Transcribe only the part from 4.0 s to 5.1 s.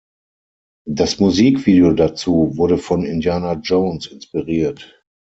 inspiriert.